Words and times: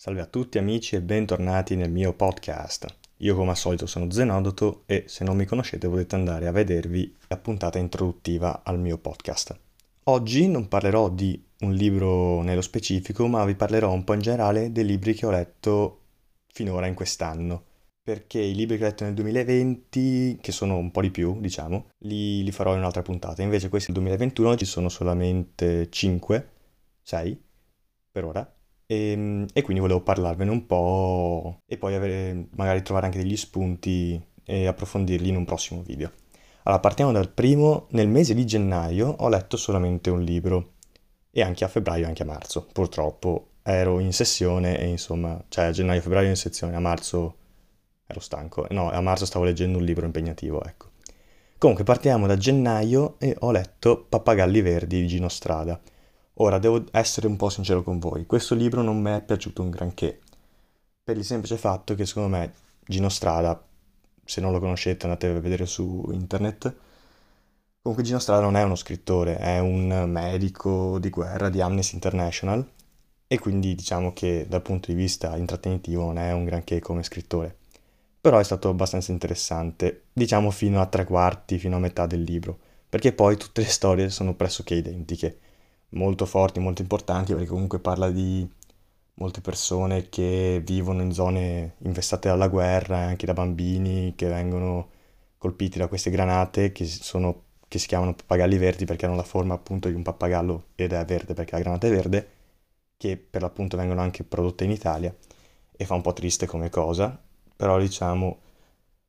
Salve 0.00 0.20
a 0.20 0.26
tutti 0.26 0.58
amici 0.58 0.94
e 0.94 1.00
bentornati 1.00 1.74
nel 1.74 1.90
mio 1.90 2.12
podcast. 2.12 2.86
Io 3.16 3.34
come 3.34 3.50
al 3.50 3.56
solito 3.56 3.86
sono 3.86 4.08
Zenodoto 4.12 4.84
e 4.86 5.02
se 5.08 5.24
non 5.24 5.36
mi 5.36 5.44
conoscete 5.44 5.88
potete 5.88 6.14
andare 6.14 6.46
a 6.46 6.52
vedervi 6.52 7.16
la 7.26 7.36
puntata 7.36 7.80
introduttiva 7.80 8.62
al 8.62 8.78
mio 8.78 8.98
podcast. 8.98 9.58
Oggi 10.04 10.46
non 10.46 10.68
parlerò 10.68 11.10
di 11.10 11.44
un 11.62 11.72
libro 11.72 12.42
nello 12.42 12.60
specifico, 12.60 13.26
ma 13.26 13.44
vi 13.44 13.56
parlerò 13.56 13.90
un 13.90 14.04
po' 14.04 14.12
in 14.12 14.20
generale 14.20 14.70
dei 14.70 14.84
libri 14.84 15.14
che 15.14 15.26
ho 15.26 15.32
letto 15.32 16.02
finora 16.46 16.86
in 16.86 16.94
quest'anno. 16.94 17.64
Perché 18.00 18.38
i 18.38 18.54
libri 18.54 18.76
che 18.76 18.84
ho 18.84 18.86
letto 18.86 19.02
nel 19.02 19.14
2020, 19.14 20.38
che 20.40 20.52
sono 20.52 20.76
un 20.76 20.92
po' 20.92 21.00
di 21.00 21.10
più, 21.10 21.40
diciamo, 21.40 21.88
li, 22.04 22.44
li 22.44 22.52
farò 22.52 22.70
in 22.74 22.78
un'altra 22.78 23.02
puntata. 23.02 23.42
Invece 23.42 23.68
questi 23.68 23.90
del 23.90 24.00
2021 24.02 24.56
ci 24.58 24.64
sono 24.64 24.88
solamente 24.88 25.90
5, 25.90 26.50
6 27.02 27.42
per 28.12 28.24
ora 28.24 28.52
e, 28.88 29.10
ehm, 29.12 29.46
e 29.52 29.62
quindi 29.62 29.82
volevo 29.82 30.00
parlarvene 30.00 30.50
un 30.50 30.66
po' 30.66 31.60
e 31.66 31.76
poi 31.76 31.94
avere, 31.94 32.48
magari 32.56 32.82
trovare 32.82 33.06
anche 33.06 33.18
degli 33.18 33.36
spunti 33.36 34.20
e 34.44 34.66
approfondirli 34.66 35.28
in 35.28 35.36
un 35.36 35.44
prossimo 35.44 35.82
video. 35.82 36.10
Allora, 36.64 36.80
partiamo 36.80 37.12
dal 37.12 37.30
primo. 37.30 37.86
Nel 37.90 38.08
mese 38.08 38.34
di 38.34 38.46
gennaio 38.46 39.08
ho 39.18 39.28
letto 39.28 39.56
solamente 39.56 40.10
un 40.10 40.22
libro 40.22 40.72
e 41.30 41.42
anche 41.42 41.64
a 41.64 41.68
febbraio 41.68 42.04
e 42.04 42.08
anche 42.08 42.22
a 42.22 42.26
marzo. 42.26 42.66
Purtroppo 42.72 43.50
ero 43.62 44.00
in 44.00 44.12
sessione 44.12 44.78
e 44.78 44.86
insomma, 44.86 45.42
cioè 45.48 45.66
a 45.66 45.70
gennaio 45.70 46.00
e 46.00 46.02
febbraio 46.02 46.28
in 46.28 46.36
sessione, 46.36 46.74
a 46.74 46.80
marzo 46.80 47.36
ero 48.06 48.20
stanco. 48.20 48.66
No, 48.70 48.90
a 48.90 49.00
marzo 49.00 49.26
stavo 49.26 49.44
leggendo 49.44 49.78
un 49.78 49.84
libro 49.84 50.06
impegnativo, 50.06 50.64
ecco. 50.64 50.86
Comunque 51.58 51.84
partiamo 51.84 52.26
da 52.26 52.36
gennaio 52.36 53.16
e 53.18 53.36
ho 53.40 53.50
letto 53.50 54.06
Pappagalli 54.08 54.60
Verdi 54.62 55.00
di 55.00 55.06
Gino 55.08 55.28
Strada. 55.28 55.78
Ora, 56.40 56.58
devo 56.58 56.84
essere 56.92 57.26
un 57.26 57.36
po' 57.36 57.48
sincero 57.48 57.82
con 57.82 57.98
voi, 57.98 58.24
questo 58.24 58.54
libro 58.54 58.80
non 58.82 59.00
mi 59.00 59.10
è 59.10 59.22
piaciuto 59.22 59.60
un 59.60 59.70
granché, 59.70 60.20
per 61.02 61.16
il 61.16 61.24
semplice 61.24 61.56
fatto 61.56 61.96
che 61.96 62.06
secondo 62.06 62.28
me 62.28 62.52
Gino 62.86 63.08
Strada, 63.08 63.60
se 64.24 64.40
non 64.40 64.52
lo 64.52 64.60
conoscete 64.60 65.06
andate 65.06 65.26
a 65.26 65.40
vedere 65.40 65.66
su 65.66 66.08
internet, 66.12 66.76
comunque 67.82 68.06
Gino 68.06 68.20
Strada 68.20 68.42
non 68.42 68.54
è 68.54 68.62
uno 68.62 68.76
scrittore, 68.76 69.36
è 69.36 69.58
un 69.58 70.04
medico 70.06 71.00
di 71.00 71.10
guerra 71.10 71.48
di 71.48 71.60
Amnesty 71.60 71.94
International 71.94 72.64
e 73.26 73.38
quindi 73.40 73.74
diciamo 73.74 74.12
che 74.12 74.46
dal 74.48 74.62
punto 74.62 74.92
di 74.92 74.96
vista 74.96 75.36
intrattenitivo 75.36 76.04
non 76.04 76.18
è 76.18 76.30
un 76.32 76.44
granché 76.44 76.78
come 76.78 77.02
scrittore. 77.02 77.56
Però 78.20 78.38
è 78.38 78.44
stato 78.44 78.68
abbastanza 78.68 79.10
interessante, 79.10 80.04
diciamo 80.12 80.52
fino 80.52 80.80
a 80.80 80.86
tre 80.86 81.04
quarti, 81.04 81.58
fino 81.58 81.76
a 81.76 81.80
metà 81.80 82.06
del 82.06 82.22
libro, 82.22 82.56
perché 82.88 83.12
poi 83.12 83.36
tutte 83.36 83.62
le 83.62 83.68
storie 83.68 84.08
sono 84.08 84.34
pressoché 84.34 84.74
identiche 84.74 85.38
molto 85.90 86.26
forti, 86.26 86.60
molto 86.60 86.82
importanti, 86.82 87.32
perché 87.32 87.48
comunque 87.48 87.78
parla 87.78 88.10
di 88.10 88.48
molte 89.14 89.40
persone 89.40 90.08
che 90.08 90.60
vivono 90.64 91.02
in 91.02 91.12
zone 91.12 91.74
infestate 91.78 92.28
dalla 92.28 92.48
guerra, 92.48 92.98
anche 92.98 93.26
da 93.26 93.32
bambini 93.32 94.14
che 94.14 94.28
vengono 94.28 94.90
colpiti 95.38 95.78
da 95.78 95.88
queste 95.88 96.10
granate 96.10 96.72
che, 96.72 96.84
sono, 96.86 97.42
che 97.68 97.78
si 97.78 97.86
chiamano 97.86 98.14
pappagalli 98.14 98.58
verdi 98.58 98.84
perché 98.84 99.06
hanno 99.06 99.16
la 99.16 99.22
forma 99.22 99.54
appunto 99.54 99.88
di 99.88 99.94
un 99.94 100.02
pappagallo 100.02 100.66
ed 100.74 100.92
è 100.92 101.04
verde 101.04 101.34
perché 101.34 101.52
la 101.56 101.60
granata 101.62 101.86
è 101.86 101.90
verde, 101.90 102.28
che 102.96 103.16
per 103.16 103.42
l'appunto 103.42 103.76
vengono 103.76 104.00
anche 104.00 104.24
prodotte 104.24 104.64
in 104.64 104.70
Italia 104.70 105.14
e 105.76 105.84
fa 105.84 105.94
un 105.94 106.02
po' 106.02 106.12
triste 106.12 106.46
come 106.46 106.70
cosa, 106.70 107.20
però 107.56 107.78
diciamo 107.78 108.38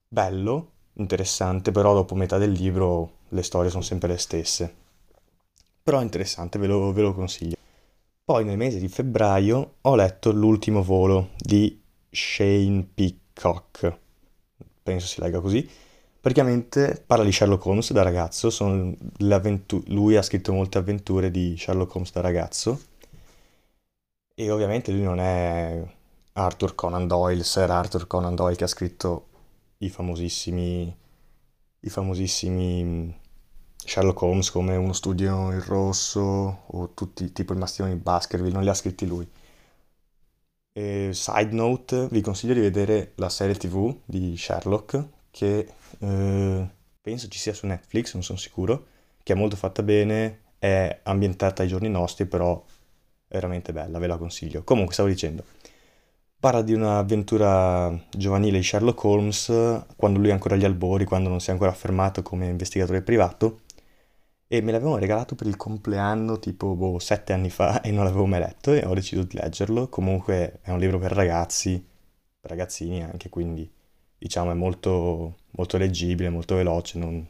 bello, 0.07 0.72
interessante, 0.94 1.72
però 1.72 1.94
dopo 1.94 2.16
metà 2.16 2.38
del 2.38 2.52
libro 2.52 3.17
le 3.30 3.44
storie 3.44 3.69
sono 3.69 3.83
sempre 3.83 4.09
le 4.09 4.17
stesse 4.17 4.78
però 5.90 6.02
è 6.02 6.04
interessante, 6.04 6.59
ve 6.59 6.68
lo, 6.68 6.94
ve 6.94 7.02
lo 7.02 7.16
consiglio. 7.16 7.56
Poi 8.23 8.45
nel 8.45 8.58
mese 8.58 8.78
di 8.78 8.88
febbraio 8.88 9.78
ho 9.82 9.96
letto 9.96 10.31
L'ultimo 10.31 10.84
volo 10.84 11.30
di 11.36 11.81
Shane 12.12 12.88
Peacock, 12.94 13.98
penso 14.84 15.08
si 15.08 15.20
legga 15.20 15.40
così. 15.40 15.68
Praticamente 16.22 17.04
parla 17.04 17.23
di 17.23 17.31
Sherlock 17.31 17.66
Holmes 17.66 17.92
da 17.92 18.04
ragazzo, 18.04 18.52
lui 19.88 20.16
ha 20.16 20.22
scritto 20.22 20.53
molte 20.53 20.78
avventure 20.78 21.31
di 21.31 21.56
Sherlock 21.58 21.96
Holmes 21.96 22.12
da 22.12 22.22
ragazzo 22.22 22.80
e 24.36 24.52
ovviamente 24.52 24.92
lui 24.92 25.02
non 25.02 25.19
è 25.19 25.84
Arthur 26.34 26.75
Conan 26.75 27.08
Doyle, 27.08 27.44
Sir 27.44 27.72
Arthur 27.72 28.06
Conan 28.06 28.36
Doyle 28.36 28.56
che 28.56 28.66
ha 28.66 28.68
scritto 28.68 29.28
i 29.80 29.90
famosissimi, 29.90 30.96
i 31.80 31.90
famosissimi 31.90 33.28
Sherlock 33.84 34.22
Holmes 34.22 34.51
come 34.51 34.75
uno 34.75 34.94
studio 34.94 35.51
in 35.51 35.63
rosso 35.63 36.63
o 36.66 36.94
tutti 36.94 37.31
tipo 37.31 37.53
i 37.53 37.57
mastioni 37.57 37.95
Baskerville, 37.95 38.53
non 38.53 38.63
li 38.63 38.69
ha 38.69 38.73
scritti 38.73 39.07
lui. 39.07 39.28
E 40.72 41.09
side 41.13 41.51
note, 41.51 42.07
vi 42.12 42.22
consiglio 42.22 42.53
di 42.53 42.59
vedere 42.59 43.13
la 43.16 43.29
serie 43.29 43.56
tv 43.56 43.95
di 44.06 44.38
Sherlock 44.38 45.07
che 45.31 45.68
eh, 46.00 46.69
penso 47.01 47.28
ci 47.28 47.39
sia 47.39 47.53
su 47.53 47.66
Netflix, 47.66 48.13
non 48.13 48.23
sono 48.23 48.38
sicuro, 48.38 48.85
che 49.23 49.34
è 49.34 49.35
molto 49.35 49.56
fatta 49.56 49.84
bene, 49.84 50.41
è 50.59 51.00
ambientata 51.03 51.63
ai 51.63 51.68
giorni 51.68 51.89
nostri, 51.89 52.25
però 52.25 52.63
è 53.28 53.34
veramente 53.34 53.73
bella, 53.73 54.00
ve 54.00 54.07
la 54.07 54.18
consiglio. 54.18 54.63
Comunque, 54.63 54.94
stavo 54.94 55.09
dicendo, 55.09 55.44
parla 56.39 56.62
di 56.62 56.73
un'avventura 56.73 58.07
giovanile 58.12 58.59
di 58.59 58.63
Sherlock 58.63 59.03
Holmes 59.03 59.47
quando 59.95 60.19
lui 60.19 60.29
è 60.29 60.31
ancora 60.31 60.56
agli 60.56 60.66
albori, 60.66 61.06
quando 61.06 61.29
non 61.29 61.39
si 61.39 61.50
è 61.50 61.53
ancora 61.53 61.72
affermato 61.72 62.22
come 62.22 62.47
investigatore 62.47 63.01
privato 63.01 63.62
e 64.52 64.62
me 64.62 64.72
l'avevano 64.72 64.98
regalato 64.98 65.36
per 65.36 65.46
il 65.46 65.56
compleanno 65.56 66.40
tipo 66.40 66.74
boh, 66.74 66.98
sette 66.98 67.34
anni 67.34 67.52
fa 67.52 67.82
e 67.82 67.92
non 67.92 68.04
l'avevo 68.04 68.26
mai 68.26 68.40
letto 68.40 68.74
e 68.74 68.84
ho 68.84 68.96
deciso 68.96 69.22
di 69.22 69.38
leggerlo. 69.38 69.90
Comunque 69.90 70.60
è 70.64 70.72
un 70.72 70.80
libro 70.80 70.98
per 70.98 71.12
ragazzi, 71.12 71.86
per 72.40 72.50
ragazzini 72.50 73.04
anche, 73.04 73.30
quindi 73.30 73.70
diciamo 74.18 74.50
è 74.50 74.56
molto, 74.56 75.36
molto 75.52 75.78
leggibile, 75.78 76.30
molto 76.30 76.56
veloce, 76.56 76.98
non, 76.98 77.24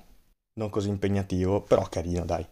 non 0.54 0.70
così 0.70 0.88
impegnativo, 0.88 1.62
però 1.62 1.84
carino 1.90 2.24
dai. 2.24 2.46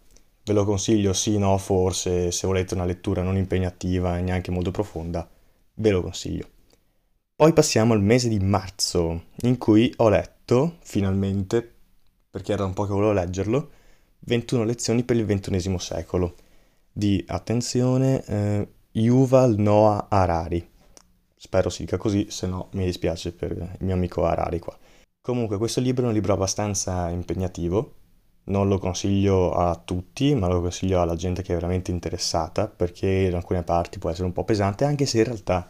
Ve 0.43 0.53
lo 0.53 0.65
consiglio, 0.65 1.13
sì, 1.13 1.37
no, 1.37 1.57
forse, 1.57 2.31
se 2.31 2.45
volete 2.45 2.73
una 2.73 2.85
lettura 2.85 3.21
non 3.21 3.37
impegnativa 3.37 4.17
e 4.17 4.21
neanche 4.21 4.51
molto 4.51 4.71
profonda, 4.71 5.29
ve 5.75 5.89
lo 5.91 6.01
consiglio. 6.01 6.45
Poi 7.33 7.53
passiamo 7.53 7.93
al 7.93 8.01
mese 8.01 8.27
di 8.27 8.39
marzo, 8.39 9.27
in 9.43 9.57
cui 9.57 9.93
ho 9.97 10.09
letto, 10.09 10.75
finalmente, 10.81 11.75
perché 12.29 12.51
era 12.51 12.65
un 12.65 12.73
po' 12.73 12.83
che 12.85 12.91
volevo 12.91 13.13
leggerlo, 13.13 13.69
21 14.19 14.63
lezioni 14.63 15.03
per 15.03 15.15
il 15.15 15.25
XXI 15.25 15.79
secolo 15.79 16.35
di, 16.91 17.23
attenzione, 17.27 18.23
eh, 18.25 18.67
Yuval 18.91 19.55
Noah 19.57 20.07
Harari. 20.09 20.67
Spero 21.35 21.69
si 21.69 21.83
dica 21.83 21.97
così, 21.97 22.27
se 22.29 22.47
no 22.47 22.69
mi 22.71 22.85
dispiace 22.85 23.31
per 23.31 23.51
il 23.51 23.85
mio 23.85 23.93
amico 23.93 24.25
Harari 24.25 24.59
qua. 24.59 24.75
Comunque 25.21 25.57
questo 25.57 25.81
libro 25.81 26.05
è 26.05 26.07
un 26.07 26.13
libro 26.13 26.33
abbastanza 26.33 27.09
impegnativo, 27.09 27.93
non 28.45 28.67
lo 28.67 28.79
consiglio 28.79 29.51
a 29.51 29.75
tutti, 29.75 30.33
ma 30.33 30.47
lo 30.47 30.61
consiglio 30.61 31.01
alla 31.01 31.15
gente 31.15 31.43
che 31.43 31.51
è 31.51 31.55
veramente 31.55 31.91
interessata, 31.91 32.67
perché 32.67 33.07
in 33.07 33.35
alcune 33.35 33.63
parti 33.63 33.99
può 33.99 34.09
essere 34.09 34.25
un 34.25 34.33
po' 34.33 34.43
pesante, 34.43 34.85
anche 34.85 35.05
se 35.05 35.19
in 35.19 35.25
realtà 35.25 35.69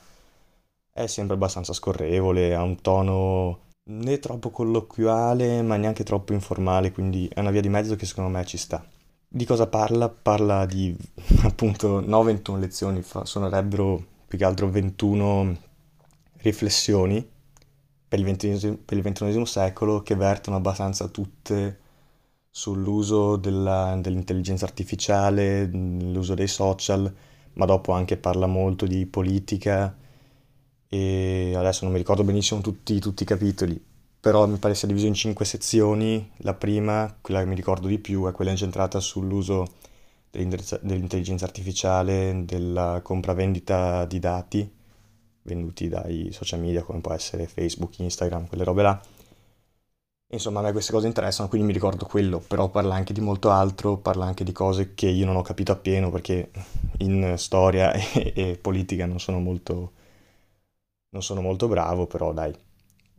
è 0.93 1.07
sempre 1.07 1.35
abbastanza 1.35 1.73
scorrevole, 1.73 2.55
ha 2.55 2.63
un 2.63 2.79
tono 2.81 3.66
né 3.89 4.19
troppo 4.19 4.49
colloquiale 4.49 5.61
ma 5.61 5.75
neanche 5.77 6.03
troppo 6.03 6.33
informale, 6.33 6.91
quindi 6.91 7.29
è 7.33 7.39
una 7.39 7.51
via 7.51 7.61
di 7.61 7.69
mezzo 7.69 7.95
che 7.95 8.05
secondo 8.05 8.29
me 8.29 8.45
ci 8.45 8.57
sta. 8.57 8.85
Di 9.27 9.45
cosa 9.45 9.67
parla? 9.67 10.09
Parla 10.09 10.65
di 10.65 10.95
appunto 11.43 12.01
no 12.05 12.23
21 12.23 12.57
lezioni, 12.57 13.01
fa, 13.01 13.25
suonerebbero 13.25 14.05
più 14.27 14.37
che 14.37 14.45
altro 14.45 14.69
21 14.69 15.57
riflessioni 16.37 17.35
per 18.07 18.19
il, 18.19 18.25
XXI, 18.25 19.45
secolo 19.45 20.01
che 20.01 20.15
vertono 20.15 20.55
abbastanza 20.55 21.07
tutte 21.07 21.79
sull'uso 22.49 23.35
della, 23.35 23.97
dell'intelligenza 23.99 24.65
artificiale, 24.65 25.65
l'uso 25.65 26.33
dei 26.33 26.47
social, 26.47 27.13
ma 27.53 27.65
dopo 27.65 27.91
anche 27.91 28.17
parla 28.17 28.47
molto 28.47 28.85
di 28.85 29.05
politica 29.05 29.93
e 30.89 31.53
adesso 31.55 31.83
non 31.83 31.93
mi 31.93 31.99
ricordo 31.99 32.23
benissimo 32.23 32.61
tutti, 32.61 32.99
tutti 32.99 33.23
i 33.23 33.25
capitoli, 33.25 33.81
però 34.19 34.47
mi 34.47 34.57
pare 34.57 34.75
sia 34.75 34.87
diviso 34.87 35.05
in 35.07 35.13
cinque 35.13 35.45
sezioni. 35.45 36.31
La 36.37 36.53
prima, 36.53 37.15
quella 37.21 37.41
che 37.41 37.45
mi 37.47 37.55
ricordo 37.55 37.87
di 37.87 37.99
più, 37.99 38.27
è 38.27 38.31
quella 38.31 38.51
incentrata 38.51 38.99
sull'uso 38.99 39.65
dell'intelligenza 40.29 41.45
artificiale, 41.45 42.43
della 42.45 43.01
compravendita 43.03 44.05
di 44.05 44.19
dati 44.19 44.71
venduti 45.43 45.87
dai 45.87 46.29
social 46.31 46.59
media 46.59 46.83
come 46.83 46.99
può 46.99 47.13
essere 47.13 47.47
Facebook, 47.47 47.99
Instagram, 47.99 48.47
quelle 48.47 48.63
robe 48.63 48.81
là. 48.81 49.01
Insomma, 50.29 50.59
a 50.59 50.63
me 50.63 50.71
queste 50.73 50.91
cose 50.91 51.07
interessano, 51.07 51.47
quindi 51.47 51.67
mi 51.67 51.73
ricordo 51.73 52.05
quello, 52.05 52.39
però 52.39 52.69
parla 52.69 52.95
anche 52.95 53.13
di 53.13 53.21
molto 53.21 53.49
altro, 53.49 53.97
parla 53.97 54.25
anche 54.25 54.43
di 54.43 54.51
cose 54.51 54.93
che 54.93 55.07
io 55.07 55.25
non 55.25 55.37
ho 55.37 55.41
capito 55.41 55.71
appieno 55.71 56.11
perché 56.11 56.51
in 56.99 57.35
storia 57.37 57.93
e, 58.13 58.33
e 58.35 58.57
politica 58.61 59.05
non 59.05 59.19
sono 59.21 59.39
molto 59.39 59.93
non 61.17 61.23
sono 61.23 61.41
molto 61.41 61.67
bravo, 61.67 62.05
però 62.05 62.31
dai, 62.31 62.53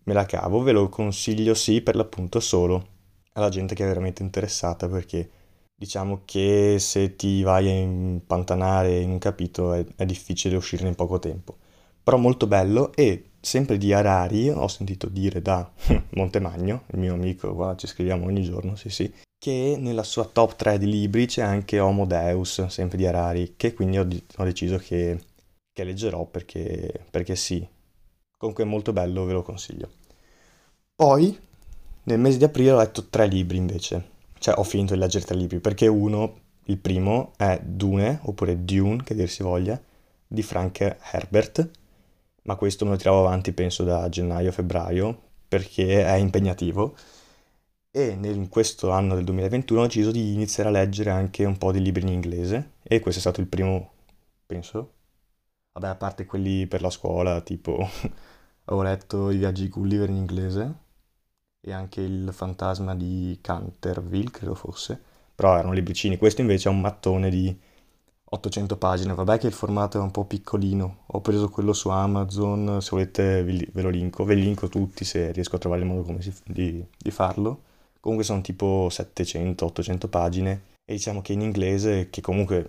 me 0.04 0.12
la 0.12 0.24
cavo, 0.24 0.62
ve 0.62 0.72
lo 0.72 0.88
consiglio 0.88 1.54
sì 1.54 1.80
per 1.82 1.96
l'appunto 1.96 2.40
solo 2.40 2.96
alla 3.32 3.48
gente 3.48 3.74
che 3.74 3.84
è 3.84 3.86
veramente 3.86 4.22
interessata 4.22 4.88
perché 4.88 5.30
diciamo 5.74 6.22
che 6.24 6.76
se 6.78 7.14
ti 7.16 7.42
vai 7.42 7.68
a 7.68 7.72
impantanare 7.72 8.98
in 8.98 9.10
un 9.10 9.18
capitolo 9.18 9.74
è, 9.74 9.84
è 9.96 10.04
difficile 10.06 10.56
uscirne 10.56 10.88
in 10.88 10.94
poco 10.94 11.18
tempo. 11.18 11.56
però 12.02 12.16
molto 12.16 12.46
bello 12.46 12.92
e 12.94 13.30
sempre 13.40 13.78
di 13.78 13.92
Harari 13.92 14.48
ho 14.50 14.68
sentito 14.68 15.08
dire 15.08 15.42
da 15.42 15.70
Montemagno, 16.14 16.84
il 16.92 16.98
mio 16.98 17.14
amico, 17.14 17.54
qua 17.54 17.76
ci 17.76 17.86
scriviamo 17.86 18.26
ogni 18.26 18.42
giorno, 18.42 18.76
sì 18.76 18.90
sì, 18.90 19.12
che 19.38 19.76
nella 19.78 20.02
sua 20.04 20.24
top 20.24 20.56
3 20.56 20.78
di 20.78 20.86
libri 20.86 21.26
c'è 21.26 21.42
anche 21.42 21.78
Homo 21.80 22.06
Deus, 22.06 22.66
sempre 22.66 22.96
di 22.96 23.06
Harari, 23.06 23.54
che 23.56 23.74
quindi 23.74 23.98
ho, 23.98 24.06
ho 24.36 24.44
deciso 24.44 24.78
che, 24.78 25.18
che 25.72 25.84
leggerò 25.84 26.24
perché, 26.26 27.04
perché 27.10 27.36
sì. 27.36 27.66
Comunque 28.38 28.64
è 28.64 28.66
molto 28.66 28.94
bello, 28.94 29.24
ve 29.24 29.34
lo 29.34 29.42
consiglio. 29.42 29.90
Poi, 30.94 31.38
nel 32.04 32.18
mese 32.18 32.38
di 32.38 32.44
aprile 32.44 32.70
ho 32.70 32.78
letto 32.78 33.08
tre 33.08 33.26
libri 33.26 33.58
invece, 33.58 34.10
cioè 34.38 34.54
ho 34.56 34.62
finito 34.62 34.94
di 34.94 35.00
leggere 35.00 35.26
tre 35.26 35.36
libri, 35.36 35.60
perché 35.60 35.86
uno, 35.86 36.38
il 36.64 36.78
primo, 36.78 37.32
è 37.36 37.60
Dune, 37.62 38.20
oppure 38.22 38.64
Dune, 38.64 39.02
che 39.02 39.14
dir 39.14 39.28
si 39.28 39.42
voglia, 39.42 39.80
di 40.26 40.42
Frank 40.42 40.96
Herbert, 41.12 41.68
ma 42.42 42.56
questo 42.56 42.84
me 42.84 42.92
lo 42.92 42.96
tiravo 42.96 43.20
avanti 43.20 43.52
penso 43.52 43.84
da 43.84 44.08
gennaio-febbraio 44.08 45.22
perché 45.48 46.04
è 46.04 46.14
impegnativo 46.14 46.94
e 47.90 48.16
in 48.20 48.48
questo 48.48 48.90
anno 48.90 49.14
del 49.14 49.24
2021 49.24 49.80
ho 49.80 49.86
deciso 49.86 50.10
di 50.10 50.32
iniziare 50.32 50.68
a 50.68 50.72
leggere 50.72 51.10
anche 51.10 51.44
un 51.44 51.58
po' 51.58 51.72
di 51.72 51.82
libri 51.82 52.02
in 52.02 52.08
inglese 52.08 52.72
e 52.82 53.00
questo 53.00 53.20
è 53.20 53.22
stato 53.22 53.40
il 53.40 53.48
primo, 53.48 53.92
penso, 54.46 54.92
vabbè 55.72 55.88
a 55.88 55.94
parte 55.96 56.26
quelli 56.26 56.66
per 56.66 56.82
la 56.82 56.90
scuola, 56.90 57.40
tipo 57.40 57.78
ho 58.64 58.82
letto 58.82 59.30
I 59.30 59.36
viaggi 59.38 59.62
di 59.62 59.68
Gulliver 59.68 60.08
in 60.10 60.16
inglese 60.16 60.74
e 61.60 61.72
anche 61.72 62.00
Il 62.00 62.32
fantasma 62.32 62.94
di 62.94 63.38
Canterville, 63.40 64.30
credo 64.30 64.54
fosse, 64.54 65.00
però 65.34 65.56
erano 65.56 65.72
libricini, 65.72 66.16
questo 66.16 66.40
invece 66.40 66.68
è 66.68 66.72
un 66.72 66.80
mattone 66.80 67.30
di 67.30 67.56
800 68.30 68.76
pagine, 68.76 69.14
vabbè 69.14 69.38
che 69.38 69.46
il 69.46 69.52
formato 69.54 69.98
è 69.98 70.02
un 70.02 70.10
po' 70.10 70.24
piccolino, 70.26 71.04
ho 71.06 71.20
preso 71.20 71.48
quello 71.48 71.72
su 71.72 71.88
Amazon, 71.88 72.80
se 72.82 72.90
volete 72.90 73.42
ve 73.42 73.82
lo 73.82 73.88
linko, 73.88 74.24
ve 74.24 74.34
li 74.34 74.42
linko 74.42 74.68
tutti 74.68 75.04
se 75.04 75.32
riesco 75.32 75.56
a 75.56 75.58
trovare 75.58 75.80
il 75.82 75.88
modo 75.88 76.20
si, 76.20 76.32
di, 76.44 76.84
di 76.96 77.10
farlo. 77.10 77.62
Comunque 78.00 78.24
sono 78.26 78.40
tipo 78.42 78.88
700-800 78.90 80.08
pagine. 80.08 80.62
E 80.84 80.94
diciamo 80.94 81.20
che 81.22 81.32
in 81.32 81.40
inglese, 81.42 82.08
che 82.10 82.20
comunque 82.20 82.66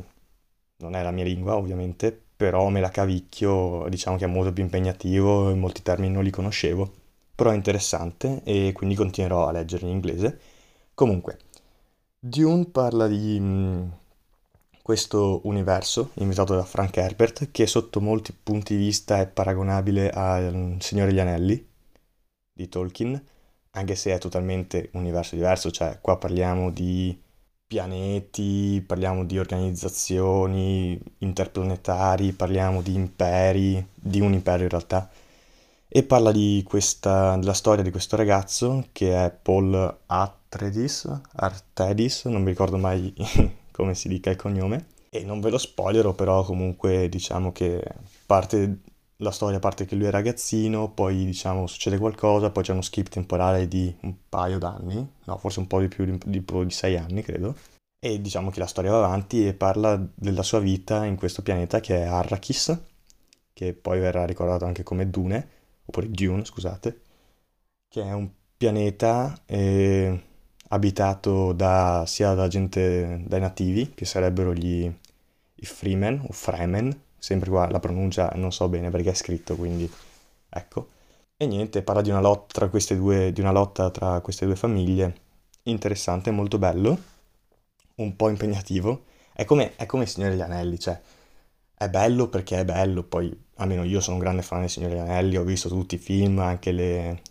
non 0.77 0.95
è 0.95 1.03
la 1.03 1.11
mia 1.11 1.23
lingua 1.23 1.55
ovviamente, 1.55 2.23
però 2.39 2.69
me 2.69 2.79
la 2.79 2.89
cavicchio, 2.89 3.85
diciamo 3.89 4.15
che 4.15 4.23
è 4.23 4.27
molto 4.29 4.53
più 4.53 4.63
impegnativo, 4.63 5.53
molti 5.55 5.81
termini 5.81 6.13
non 6.13 6.23
li 6.23 6.29
conoscevo, 6.29 6.89
però 7.35 7.49
è 7.49 7.53
interessante 7.53 8.41
e 8.45 8.71
quindi 8.73 8.95
continuerò 8.95 9.45
a 9.45 9.51
leggere 9.51 9.85
in 9.85 9.91
inglese. 9.91 10.39
Comunque, 10.93 11.37
Dune 12.17 12.67
parla 12.67 13.07
di 13.07 13.85
questo 14.81 15.41
universo 15.43 16.11
inventato 16.13 16.55
da 16.55 16.63
Frank 16.63 16.95
Herbert 16.95 17.51
che 17.51 17.67
sotto 17.67 17.99
molti 17.99 18.33
punti 18.33 18.77
di 18.77 18.85
vista 18.85 19.19
è 19.19 19.27
paragonabile 19.27 20.09
al 20.09 20.77
Signore 20.79 21.09
degli 21.09 21.19
Anelli 21.19 21.67
di 22.53 22.69
Tolkien, 22.69 23.21
anche 23.71 23.95
se 23.95 24.13
è 24.13 24.17
totalmente 24.17 24.91
un 24.93 25.01
universo 25.01 25.35
diverso, 25.35 25.71
cioè 25.71 25.99
qua 25.99 26.17
parliamo 26.17 26.71
di 26.71 27.21
pianeti, 27.69 28.83
parliamo 28.83 29.23
di 29.25 29.37
organizzazioni 29.37 30.99
interplanetari, 31.19 32.31
parliamo 32.31 32.81
di 32.81 32.95
imperi, 32.95 33.85
di 33.93 34.19
un 34.19 34.33
impero 34.33 34.63
in 34.63 34.69
realtà, 34.69 35.07
e 35.87 36.01
parla 36.03 36.33
questa, 36.63 37.37
della 37.37 37.53
storia 37.53 37.83
di 37.83 37.91
questo 37.91 38.15
ragazzo 38.15 38.87
che 38.91 39.13
è 39.13 39.29
Paul 39.29 39.97
Atreides, 40.07 41.21
Artedis, 41.33 42.25
non 42.25 42.41
mi 42.41 42.49
ricordo 42.49 42.77
mai 42.77 43.13
come 43.71 43.93
si 43.93 44.07
dica 44.07 44.31
il 44.31 44.35
cognome. 44.35 44.87
E 45.11 45.23
non 45.23 45.39
ve 45.39 45.51
lo 45.51 45.59
spoilerò, 45.59 46.13
però 46.13 46.43
comunque 46.43 47.07
diciamo 47.07 47.51
che 47.51 47.83
parte 48.25 48.79
la 49.21 49.31
storia 49.31 49.59
parte 49.59 49.85
che 49.85 49.95
lui 49.95 50.05
è 50.05 50.11
ragazzino, 50.11 50.91
poi 50.91 51.25
diciamo 51.25 51.67
succede 51.67 51.97
qualcosa, 51.97 52.51
poi 52.51 52.63
c'è 52.63 52.71
uno 52.71 52.81
skip 52.81 53.09
temporale 53.09 53.67
di 53.67 53.93
un 54.01 54.15
paio 54.29 54.59
d'anni, 54.59 55.07
no, 55.25 55.37
forse 55.37 55.59
un 55.59 55.67
po' 55.67 55.79
di 55.79 55.87
più 55.87 56.05
di, 56.05 56.17
di, 56.25 56.71
sei 56.71 56.97
anni 56.97 57.21
credo. 57.21 57.55
E 57.99 58.21
diciamo 58.21 58.49
che 58.49 58.59
la 58.59 58.67
storia 58.67 58.91
va 58.91 59.03
avanti 59.03 59.45
e 59.45 59.53
parla 59.53 60.01
della 60.15 60.43
sua 60.43 60.59
vita 60.59 61.03
in 61.05 61.17
questo 61.17 61.41
pianeta 61.41 61.81
che 61.81 61.97
è 61.97 62.03
Arrakis, 62.03 62.77
che 63.53 63.73
poi 63.73 63.99
verrà 63.99 64.25
ricordato 64.25 64.65
anche 64.65 64.83
come 64.83 65.09
Dune, 65.09 65.49
oppure 65.85 66.09
Dune, 66.09 66.45
scusate, 66.45 67.01
che 67.89 68.01
è 68.03 68.13
un 68.13 68.29
pianeta 68.55 69.37
eh, 69.45 70.23
abitato 70.69 71.51
da, 71.53 72.05
sia 72.07 72.33
da 72.35 72.47
gente, 72.47 73.21
dai 73.27 73.39
nativi, 73.41 73.91
che 73.93 74.05
sarebbero 74.05 74.53
gli, 74.53 74.89
i 75.55 75.65
Freemen 75.65 76.23
o 76.27 76.31
Fremen, 76.31 77.07
sempre 77.19 77.49
qua 77.49 77.69
la 77.69 77.79
pronuncia 77.79 78.31
non 78.35 78.51
so 78.51 78.67
bene 78.69 78.89
perché 78.89 79.11
è 79.11 79.13
scritto, 79.13 79.55
quindi 79.55 79.89
ecco. 80.49 80.87
E 81.37 81.45
niente, 81.45 81.83
parla 81.83 82.01
di 82.01 82.09
una 82.09 82.19
lotta 82.21 82.53
tra 82.53 82.69
queste 82.69 82.97
due, 82.97 83.31
di 83.31 83.41
lotta 83.41 83.89
tra 83.91 84.19
queste 84.21 84.45
due 84.45 84.55
famiglie, 84.55 85.15
interessante, 85.63 86.31
molto 86.31 86.57
bello, 86.57 86.97
un 87.95 88.15
po' 88.15 88.29
impegnativo. 88.29 89.05
È 89.33 89.45
come, 89.45 89.75
è 89.77 89.85
come 89.85 90.05
Signore 90.05 90.31
degli 90.31 90.41
Anelli, 90.41 90.79
cioè 90.79 90.99
è 91.77 91.87
bello 91.89 92.27
perché 92.27 92.59
è 92.59 92.65
bello, 92.65 93.03
poi 93.03 93.33
almeno 93.55 93.83
io 93.85 94.01
sono 94.01 94.17
un 94.17 94.21
grande 94.21 94.41
fan 94.41 94.61
del 94.61 94.69
Signore 94.69 94.95
degli 94.95 95.03
Anelli, 95.03 95.37
ho 95.37 95.43
visto 95.43 95.69
tutti 95.69 95.95
i 95.95 95.97
film, 95.97 96.39
anche 96.39 96.73
le, 96.73 97.21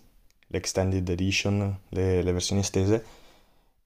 l'extended 0.47 1.07
edition, 1.07 1.79
le, 1.91 2.23
le 2.23 2.33
versioni 2.33 2.63
estese, 2.63 3.05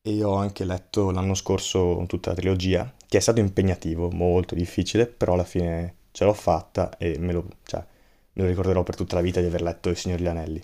e 0.02 0.22
ho 0.22 0.34
anche 0.34 0.64
letto 0.64 1.10
l'anno 1.10 1.34
scorso 1.34 2.04
tutta 2.06 2.30
la 2.30 2.36
trilogia, 2.36 2.92
che 3.12 3.18
è 3.18 3.20
stato 3.20 3.40
impegnativo, 3.40 4.08
molto 4.10 4.54
difficile, 4.54 5.06
però 5.06 5.34
alla 5.34 5.44
fine 5.44 5.96
ce 6.12 6.24
l'ho 6.24 6.32
fatta 6.32 6.96
e 6.96 7.18
me 7.18 7.34
lo, 7.34 7.46
cioè, 7.64 7.84
me 8.32 8.42
lo 8.42 8.48
ricorderò 8.48 8.82
per 8.84 8.96
tutta 8.96 9.16
la 9.16 9.20
vita 9.20 9.38
di 9.38 9.48
aver 9.48 9.60
letto 9.60 9.90
Il 9.90 9.98
Signore 9.98 10.22
degli 10.22 10.30
Anelli. 10.30 10.62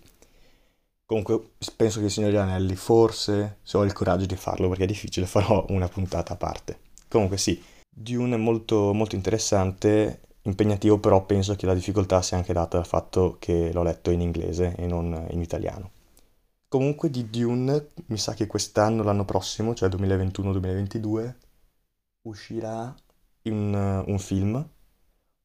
Comunque 1.05 1.51
penso 1.77 1.99
che 1.99 2.07
Il 2.07 2.11
Signore 2.11 2.33
degli 2.33 2.41
Anelli, 2.41 2.75
forse, 2.75 3.59
se 3.63 3.77
ho 3.77 3.85
il 3.85 3.93
coraggio 3.93 4.25
di 4.25 4.35
farlo, 4.35 4.71
perché 4.71 4.85
è 4.85 4.87
difficile, 4.87 5.27
farò 5.29 5.67
una 5.69 5.89
puntata 5.89 6.33
a 6.33 6.37
parte. 6.37 6.79
Comunque 7.07 7.37
sì, 7.37 7.63
Dune 7.87 8.37
è 8.37 8.39
molto, 8.39 8.95
molto 8.95 9.15
interessante, 9.15 10.21
impegnativo, 10.45 10.99
però 10.99 11.27
penso 11.27 11.55
che 11.55 11.67
la 11.67 11.75
difficoltà 11.75 12.23
sia 12.23 12.39
anche 12.39 12.55
data 12.55 12.79
dal 12.79 12.87
fatto 12.87 13.37
che 13.39 13.75
l'ho 13.75 13.83
letto 13.83 14.11
in 14.11 14.23
inglese 14.23 14.75
e 14.75 14.87
non 14.87 15.27
in 15.33 15.43
italiano. 15.43 15.91
Comunque 16.67 17.11
di 17.11 17.29
Dune, 17.29 17.89
mi 18.07 18.17
sa 18.17 18.33
che 18.33 18.47
quest'anno, 18.47 19.03
l'anno 19.03 19.27
prossimo, 19.27 19.75
cioè 19.75 19.91
2021-2022, 19.91 21.35
uscirà 22.29 22.95
un, 23.45 24.05
un 24.07 24.19
film 24.19 24.67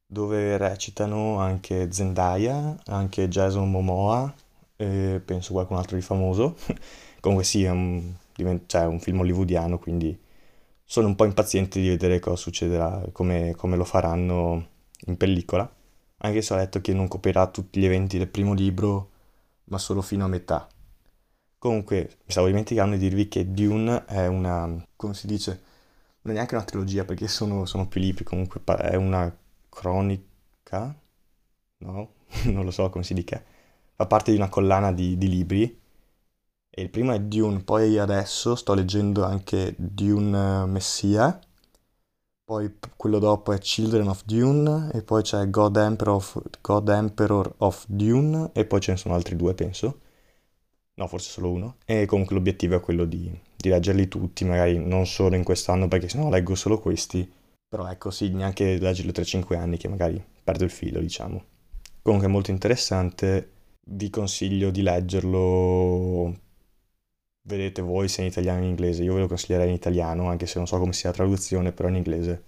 dove 0.06 0.56
recitano 0.56 1.38
anche 1.38 1.90
Zendaya, 1.90 2.76
anche 2.86 3.28
Jason 3.28 3.70
Momoa 3.70 4.32
e 4.76 5.20
penso 5.24 5.52
qualcun 5.52 5.76
altro 5.76 5.96
di 5.96 6.02
famoso. 6.02 6.56
Comunque 7.20 7.44
sì, 7.44 7.64
è 7.64 7.70
un, 7.70 8.14
cioè, 8.66 8.84
un 8.84 9.00
film 9.00 9.20
hollywoodiano, 9.20 9.78
quindi 9.78 10.16
sono 10.84 11.08
un 11.08 11.16
po' 11.16 11.24
impaziente 11.24 11.80
di 11.80 11.88
vedere 11.88 12.20
cosa 12.20 12.36
succederà, 12.36 13.02
come, 13.12 13.54
come 13.56 13.76
lo 13.76 13.84
faranno 13.84 14.68
in 15.06 15.16
pellicola. 15.16 15.68
Anche 16.18 16.42
se 16.42 16.54
ho 16.54 16.56
letto 16.56 16.80
che 16.80 16.92
non 16.92 17.08
coprirà 17.08 17.46
tutti 17.48 17.80
gli 17.80 17.84
eventi 17.84 18.18
del 18.18 18.28
primo 18.28 18.52
libro, 18.54 19.10
ma 19.64 19.78
solo 19.78 20.02
fino 20.02 20.24
a 20.24 20.28
metà. 20.28 20.68
Comunque, 21.58 22.16
mi 22.24 22.30
stavo 22.30 22.46
dimenticando 22.46 22.94
di 22.96 23.00
dirvi 23.00 23.28
che 23.28 23.50
Dune 23.50 24.04
è 24.04 24.26
una, 24.26 24.84
come 24.96 25.14
si 25.14 25.26
dice, 25.26 25.62
non 26.24 26.32
è 26.32 26.36
neanche 26.36 26.54
una 26.54 26.64
trilogia 26.64 27.04
perché 27.04 27.28
sono, 27.28 27.66
sono 27.66 27.86
più 27.86 28.00
libri, 28.00 28.24
comunque 28.24 28.62
è 28.64 28.96
una 28.96 29.34
cronica, 29.68 30.94
no? 31.78 32.14
non 32.44 32.64
lo 32.64 32.70
so 32.70 32.88
come 32.90 33.04
si 33.04 33.14
dica, 33.14 33.42
fa 33.94 34.06
parte 34.06 34.30
di 34.30 34.36
una 34.38 34.48
collana 34.48 34.92
di, 34.92 35.16
di 35.18 35.28
libri. 35.28 35.82
E 36.76 36.82
il 36.82 36.90
primo 36.90 37.12
è 37.12 37.20
Dune, 37.20 37.62
poi 37.62 37.98
adesso 37.98 38.56
sto 38.56 38.74
leggendo 38.74 39.24
anche 39.24 39.74
Dune 39.78 40.66
Messia, 40.66 41.38
poi 42.44 42.78
quello 42.96 43.18
dopo 43.18 43.52
è 43.52 43.58
Children 43.58 44.08
of 44.08 44.24
Dune 44.24 44.90
e 44.92 45.02
poi 45.02 45.22
c'è 45.22 45.48
God 45.48 45.76
Emperor 45.76 46.14
of, 46.14 46.42
God 46.60 46.88
Emperor 46.88 47.54
of 47.58 47.84
Dune 47.88 48.50
e 48.52 48.64
poi 48.66 48.80
ce 48.80 48.92
ne 48.92 48.96
sono 48.98 49.14
altri 49.14 49.36
due 49.36 49.54
penso 49.54 50.00
no 50.94 51.06
forse 51.06 51.30
solo 51.30 51.50
uno, 51.50 51.76
e 51.84 52.06
comunque 52.06 52.34
l'obiettivo 52.36 52.76
è 52.76 52.80
quello 52.80 53.04
di, 53.04 53.30
di 53.56 53.68
leggerli 53.68 54.08
tutti, 54.08 54.44
magari 54.44 54.78
non 54.78 55.06
solo 55.06 55.36
in 55.36 55.44
quest'anno 55.44 55.88
perché 55.88 56.08
sennò 56.08 56.28
leggo 56.30 56.54
solo 56.54 56.78
questi, 56.78 57.30
però 57.68 57.88
ecco 57.90 58.10
sì, 58.10 58.30
neanche 58.30 58.78
leggerli 58.78 59.12
tra 59.12 59.24
5 59.24 59.56
anni 59.56 59.76
che 59.76 59.88
magari 59.88 60.22
perdo 60.42 60.64
il 60.64 60.70
filo 60.70 61.00
diciamo. 61.00 61.44
Comunque 62.02 62.28
è 62.28 62.30
molto 62.30 62.50
interessante, 62.50 63.50
vi 63.86 64.10
consiglio 64.10 64.70
di 64.70 64.82
leggerlo, 64.82 66.34
vedete 67.42 67.82
voi 67.82 68.08
se 68.08 68.22
in 68.22 68.28
italiano 68.28 68.60
o 68.60 68.62
in 68.62 68.68
inglese, 68.70 69.02
io 69.02 69.14
ve 69.14 69.20
lo 69.20 69.28
consiglierei 69.28 69.68
in 69.68 69.74
italiano 69.74 70.28
anche 70.28 70.46
se 70.46 70.58
non 70.58 70.66
so 70.66 70.78
come 70.78 70.92
sia 70.92 71.10
la 71.10 71.16
traduzione, 71.16 71.72
però 71.72 71.88
in 71.88 71.96
inglese 71.96 72.44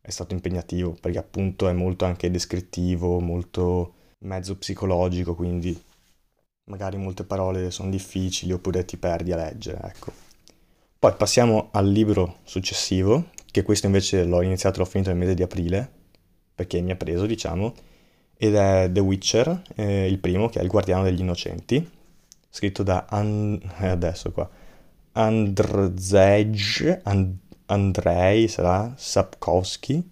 è 0.00 0.10
stato 0.10 0.34
impegnativo 0.34 0.96
perché 1.00 1.18
appunto 1.18 1.68
è 1.68 1.72
molto 1.72 2.04
anche 2.04 2.30
descrittivo, 2.30 3.20
molto 3.20 3.94
mezzo 4.20 4.56
psicologico, 4.56 5.34
quindi 5.34 5.78
magari 6.64 6.96
molte 6.96 7.24
parole 7.24 7.70
sono 7.70 7.90
difficili 7.90 8.52
oppure 8.52 8.84
ti 8.84 8.96
perdi 8.96 9.32
a 9.32 9.36
leggere, 9.36 9.80
ecco. 9.82 10.12
Poi 10.98 11.14
passiamo 11.14 11.68
al 11.72 11.88
libro 11.88 12.38
successivo, 12.44 13.30
che 13.50 13.62
questo 13.62 13.86
invece 13.86 14.24
l'ho 14.24 14.42
iniziato 14.42 14.76
e 14.76 14.78
l'ho 14.80 14.88
finito 14.88 15.10
nel 15.10 15.18
mese 15.18 15.34
di 15.34 15.42
aprile, 15.42 15.90
perché 16.54 16.80
mi 16.80 16.90
ha 16.92 16.96
preso, 16.96 17.26
diciamo, 17.26 17.74
ed 18.36 18.54
è 18.54 18.88
The 18.90 19.00
Witcher, 19.00 19.62
eh, 19.76 20.06
il 20.06 20.18
primo, 20.18 20.48
che 20.48 20.60
è 20.60 20.62
Il 20.62 20.68
Guardiano 20.68 21.04
degli 21.04 21.20
Innocenti, 21.20 21.88
scritto 22.50 22.82
da 22.82 23.06
An- 23.08 23.60
eh, 23.78 23.86
adesso 23.88 24.32
qua 24.32 24.48
Andrzej 25.12 27.00
And- 27.04 27.38
Andrei 27.66 28.48
sarà? 28.48 28.94
Sapkowski? 28.96 30.10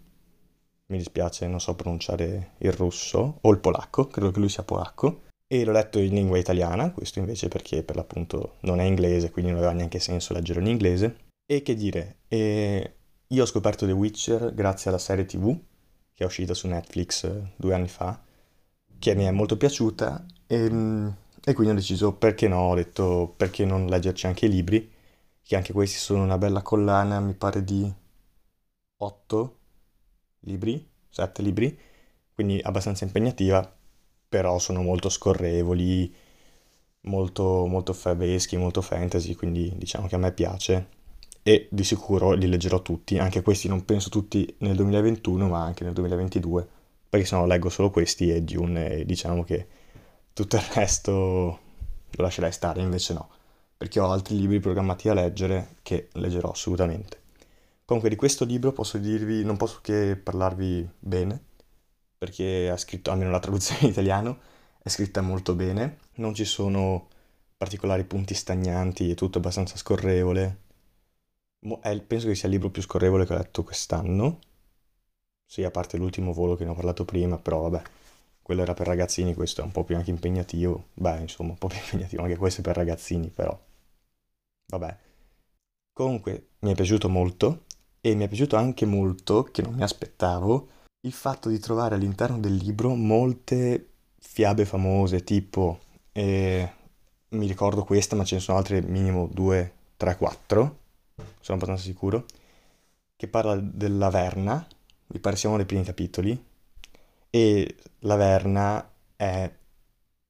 Mi 0.86 0.96
dispiace 0.96 1.46
non 1.46 1.60
so 1.60 1.74
pronunciare 1.74 2.52
il 2.58 2.72
russo 2.72 3.38
o 3.40 3.50
il 3.50 3.58
polacco 3.58 4.06
credo 4.06 4.30
che 4.30 4.38
lui 4.38 4.48
sia 4.48 4.62
polacco 4.62 5.22
e 5.48 5.64
l'ho 5.64 5.72
letto 5.72 5.98
in 5.98 6.14
lingua 6.14 6.38
italiana 6.38 6.92
questo 6.92 7.18
invece 7.18 7.48
perché 7.48 7.82
per 7.82 7.96
l'appunto 7.96 8.56
non 8.60 8.80
è 8.80 8.84
inglese 8.84 9.30
quindi 9.30 9.50
non 9.50 9.60
aveva 9.60 9.74
neanche 9.74 9.98
senso 9.98 10.34
leggerlo 10.34 10.62
in 10.62 10.68
inglese. 10.68 11.16
E 11.50 11.62
che 11.62 11.74
dire 11.74 12.18
e 12.28 12.92
io 13.26 13.42
ho 13.42 13.46
scoperto 13.46 13.86
The 13.86 13.92
Witcher 13.92 14.54
grazie 14.54 14.90
alla 14.90 14.98
serie 14.98 15.24
tv 15.24 15.58
che 16.18 16.24
è 16.24 16.26
uscita 16.26 16.52
su 16.52 16.66
Netflix 16.66 17.22
eh, 17.22 17.52
due 17.54 17.74
anni 17.74 17.86
fa, 17.86 18.20
che 18.98 19.14
mi 19.14 19.22
è 19.22 19.30
molto 19.30 19.56
piaciuta 19.56 20.26
e, 20.48 20.56
ehm, 20.64 21.16
e 21.44 21.52
quindi 21.52 21.72
ho 21.72 21.76
deciso 21.76 22.12
perché 22.14 22.48
no, 22.48 22.70
ho 22.70 22.74
detto 22.74 23.34
perché 23.36 23.64
non 23.64 23.86
leggerci 23.86 24.26
anche 24.26 24.46
i 24.46 24.48
libri, 24.48 24.90
che 25.40 25.54
anche 25.54 25.72
questi 25.72 25.96
sono 25.96 26.24
una 26.24 26.36
bella 26.36 26.60
collana, 26.62 27.20
mi 27.20 27.34
pare 27.34 27.62
di 27.62 27.88
8 28.96 29.58
libri, 30.40 30.84
7 31.08 31.40
libri, 31.40 31.78
quindi 32.34 32.60
abbastanza 32.64 33.04
impegnativa, 33.04 33.77
però 34.28 34.58
sono 34.58 34.82
molto 34.82 35.08
scorrevoli, 35.08 36.12
molto, 37.02 37.66
molto 37.66 37.92
fabeschi, 37.92 38.56
molto 38.56 38.82
fantasy, 38.82 39.34
quindi 39.34 39.72
diciamo 39.76 40.06
che 40.06 40.14
a 40.14 40.18
me 40.18 40.32
piace 40.32 40.88
e 41.42 41.66
di 41.70 41.84
sicuro 41.84 42.32
li 42.32 42.46
leggerò 42.46 42.82
tutti, 42.82 43.18
anche 43.18 43.42
questi 43.42 43.68
non 43.68 43.84
penso 43.84 44.10
tutti 44.10 44.54
nel 44.58 44.76
2021 44.76 45.48
ma 45.48 45.62
anche 45.62 45.84
nel 45.84 45.94
2022, 45.94 46.68
perché 47.08 47.26
se 47.26 47.36
no 47.36 47.46
leggo 47.46 47.70
solo 47.70 47.90
questi 47.90 48.30
e 48.30 48.42
Dune 48.42 48.90
e 48.90 49.04
diciamo 49.06 49.44
che 49.44 49.66
tutto 50.34 50.56
il 50.56 50.62
resto 50.74 51.12
lo 52.10 52.22
lascerei 52.22 52.52
stare, 52.52 52.82
invece 52.82 53.14
no, 53.14 53.28
perché 53.76 53.98
ho 54.00 54.10
altri 54.10 54.36
libri 54.36 54.60
programmati 54.60 55.08
a 55.08 55.14
leggere 55.14 55.76
che 55.82 56.08
leggerò 56.12 56.50
assolutamente. 56.50 57.22
Comunque 57.84 58.10
di 58.10 58.16
questo 58.16 58.44
libro 58.44 58.72
posso 58.72 58.98
dirvi, 58.98 59.42
non 59.42 59.56
posso 59.56 59.78
che 59.80 60.16
parlarvi 60.22 60.86
bene, 60.98 61.42
perché 62.18 62.68
ha 62.70 62.76
scritto, 62.76 63.10
almeno 63.10 63.30
la 63.30 63.38
traduzione 63.40 63.82
in 63.86 63.88
italiano, 63.90 64.40
è 64.82 64.88
scritta 64.88 65.20
molto 65.22 65.54
bene, 65.54 65.98
non 66.16 66.34
ci 66.34 66.44
sono 66.44 67.08
particolari 67.56 68.04
punti 68.04 68.34
stagnanti, 68.34 69.10
è 69.10 69.14
tutto 69.14 69.38
abbastanza 69.38 69.76
scorrevole, 69.76 70.58
è, 71.82 72.00
penso 72.00 72.26
che 72.26 72.34
sia 72.34 72.48
il 72.48 72.54
libro 72.54 72.70
più 72.70 72.82
scorrevole 72.82 73.24
che 73.24 73.32
ho 73.32 73.36
letto 73.36 73.62
quest'anno. 73.62 74.40
Sì, 75.44 75.64
a 75.64 75.70
parte 75.72 75.96
l'ultimo 75.96 76.32
volo 76.32 76.54
che 76.54 76.64
ne 76.64 76.70
ho 76.70 76.74
parlato 76.74 77.04
prima, 77.04 77.38
però 77.38 77.68
vabbè, 77.68 77.82
quello 78.40 78.62
era 78.62 78.74
per 78.74 78.86
ragazzini, 78.86 79.34
questo 79.34 79.60
è 79.62 79.64
un 79.64 79.72
po' 79.72 79.82
più 79.84 79.96
anche 79.96 80.10
impegnativo. 80.10 80.90
Beh, 80.94 81.20
insomma, 81.20 81.50
un 81.50 81.58
po' 81.58 81.66
più 81.68 81.78
impegnativo, 81.82 82.22
anche 82.22 82.36
questo 82.36 82.60
è 82.60 82.64
per 82.64 82.76
ragazzini, 82.76 83.28
però. 83.30 83.58
Vabbè. 84.66 84.96
Comunque, 85.92 86.50
mi 86.60 86.72
è 86.72 86.74
piaciuto 86.74 87.08
molto 87.08 87.64
e 88.00 88.14
mi 88.14 88.24
è 88.24 88.28
piaciuto 88.28 88.56
anche 88.56 88.86
molto, 88.86 89.44
che 89.44 89.62
non 89.62 89.74
mi 89.74 89.82
aspettavo, 89.82 90.68
il 91.02 91.12
fatto 91.12 91.48
di 91.48 91.58
trovare 91.58 91.94
all'interno 91.94 92.38
del 92.38 92.54
libro 92.54 92.94
molte 92.94 93.88
fiabe 94.18 94.64
famose, 94.64 95.22
tipo, 95.22 95.80
eh, 96.12 96.72
mi 97.30 97.46
ricordo 97.46 97.84
questa, 97.84 98.16
ma 98.16 98.24
ce 98.24 98.36
ne 98.36 98.40
sono 98.40 98.58
altre 98.58 98.80
minimo 98.82 99.28
2, 99.30 99.72
3, 99.96 100.16
4 100.16 100.78
sono 101.40 101.58
abbastanza 101.58 101.84
sicuro, 101.84 102.26
che 103.16 103.28
parla 103.28 103.56
della 103.56 104.10
Verna, 104.10 104.66
mi 105.08 105.18
pare 105.18 105.36
siamo 105.36 105.56
nei 105.56 105.66
primi 105.66 105.84
capitoli, 105.84 106.44
e 107.30 107.76
la 108.00 108.16
Verna 108.16 108.90
è, 109.16 109.50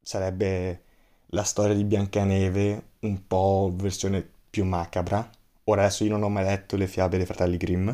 sarebbe 0.00 0.82
la 1.28 1.42
storia 1.42 1.74
di 1.74 1.84
Biancaneve 1.84 2.82
un 3.00 3.26
po' 3.26 3.72
versione 3.74 4.26
più 4.50 4.64
macabra. 4.64 5.28
Ora 5.64 5.82
adesso 5.82 6.04
io 6.04 6.10
non 6.10 6.22
ho 6.22 6.28
mai 6.28 6.44
letto 6.44 6.76
le 6.76 6.86
fiabe 6.86 7.16
dei 7.16 7.26
fratelli 7.26 7.56
Grimm, 7.56 7.90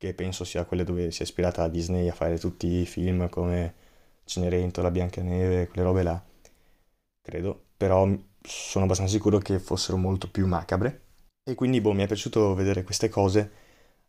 che 0.00 0.14
penso 0.14 0.44
sia 0.44 0.64
quelle 0.64 0.82
dove 0.82 1.10
si 1.10 1.20
è 1.20 1.24
ispirata 1.24 1.62
a 1.62 1.68
Disney 1.68 2.08
a 2.08 2.14
fare 2.14 2.38
tutti 2.38 2.66
i 2.66 2.86
film 2.86 3.28
come 3.28 3.74
Cenerentola, 4.24 4.90
Biancaneve, 4.90 5.68
quelle 5.68 5.82
robe 5.82 6.02
là, 6.02 6.24
credo, 7.20 7.64
però 7.76 8.08
sono 8.40 8.84
abbastanza 8.86 9.12
sicuro 9.12 9.36
che 9.36 9.58
fossero 9.58 9.98
molto 9.98 10.30
più 10.30 10.46
macabre. 10.46 11.02
E 11.44 11.54
quindi 11.54 11.82
boh, 11.82 11.92
mi 11.92 12.02
è 12.02 12.06
piaciuto 12.06 12.54
vedere 12.54 12.82
queste 12.82 13.10
cose 13.10 13.50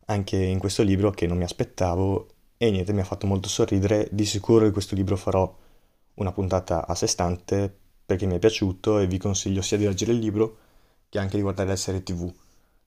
anche 0.06 0.36
in 0.36 0.58
questo 0.58 0.82
libro 0.82 1.10
che 1.10 1.26
non 1.26 1.36
mi 1.36 1.44
aspettavo 1.44 2.26
e 2.56 2.70
niente, 2.70 2.94
mi 2.94 3.00
ha 3.00 3.04
fatto 3.04 3.26
molto 3.26 3.50
sorridere. 3.50 4.08
Di 4.10 4.24
sicuro 4.24 4.64
di 4.64 4.72
questo 4.72 4.94
libro 4.94 5.16
farò 5.16 5.54
una 6.14 6.32
puntata 6.32 6.86
a 6.86 6.94
sé 6.94 7.06
stante 7.06 7.70
perché 8.06 8.24
mi 8.24 8.36
è 8.36 8.38
piaciuto 8.38 8.98
e 8.98 9.06
vi 9.06 9.18
consiglio 9.18 9.60
sia 9.60 9.76
di 9.76 9.84
leggere 9.84 10.12
il 10.12 10.20
libro 10.20 10.56
che 11.10 11.18
anche 11.18 11.36
di 11.36 11.42
guardare 11.42 11.68
la 11.68 11.76
serie 11.76 12.02
tv. 12.02 12.24
La 12.24 12.32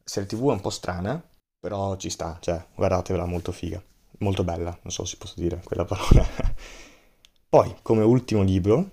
serie 0.05 0.27
tv 0.27 0.49
è 0.49 0.53
un 0.53 0.61
po' 0.61 0.71
strana, 0.71 1.23
però 1.65 1.97
ci 1.97 2.11
sta, 2.11 2.37
cioè 2.41 2.63
guardatevela, 2.75 3.25
molto 3.25 3.51
figa, 3.51 3.81
molto 4.19 4.43
bella, 4.43 4.69
non 4.83 4.91
so 4.91 5.03
se 5.03 5.17
posso 5.17 5.33
dire 5.37 5.59
quella 5.63 5.83
parola. 5.83 6.23
Poi, 7.49 7.75
come 7.81 8.03
ultimo 8.03 8.43
libro, 8.43 8.91